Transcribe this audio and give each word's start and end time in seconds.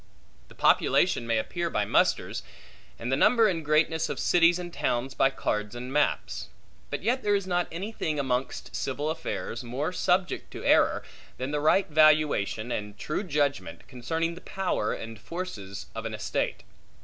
The 0.47 0.55
population 0.55 1.27
may 1.27 1.37
appear 1.37 1.69
by 1.69 1.85
musters; 1.85 2.41
and 2.97 3.11
the 3.11 3.15
number 3.15 3.47
and 3.47 3.63
greatness 3.63 4.09
of 4.09 4.19
cities 4.19 4.57
and 4.57 4.73
towns 4.73 5.13
by 5.13 5.29
cards 5.29 5.75
and 5.75 5.93
maps. 5.93 6.47
But 6.89 7.03
yet 7.03 7.21
there 7.21 7.35
is 7.35 7.45
not 7.45 7.67
any 7.71 7.91
thing 7.91 8.17
amongst 8.19 8.75
civil 8.75 9.11
affairs 9.11 9.63
more 9.63 9.91
subject 9.93 10.49
to 10.53 10.63
error, 10.65 11.03
than 11.37 11.51
the 11.51 11.59
right 11.61 11.87
valuation 11.87 12.71
and 12.71 12.97
true 12.97 13.21
judgment 13.23 13.87
concerning 13.87 14.33
the 14.33 14.41
power 14.41 14.91
and 14.91 15.19
forces 15.19 15.85
of 15.93 16.07
an 16.07 16.15
estate. 16.15 16.63